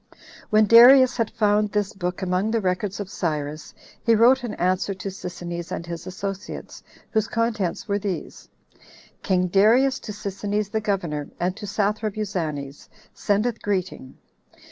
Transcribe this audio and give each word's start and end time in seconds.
7. 0.15 0.21
When 0.49 0.65
Darius 0.65 1.15
had 1.17 1.29
found 1.29 1.69
this 1.73 1.93
book 1.93 2.23
among 2.23 2.49
the 2.49 2.59
records 2.59 2.99
of 2.99 3.07
Cyrus, 3.07 3.71
he 4.03 4.15
wrote 4.15 4.43
an 4.43 4.55
answer 4.55 4.95
to 4.95 5.09
Sisinnes 5.11 5.71
and 5.71 5.85
his 5.85 6.07
associates, 6.07 6.81
whose 7.11 7.27
contents 7.27 7.87
were 7.87 7.99
these: 7.99 8.49
"King 9.21 9.45
Darius 9.45 9.99
to 9.99 10.11
Sisinnes 10.11 10.71
the 10.71 10.81
governor, 10.81 11.29
and 11.39 11.55
to 11.55 11.67
Sathrabuzanes, 11.67 12.89
sendeth 13.13 13.61
greeting. 13.61 14.17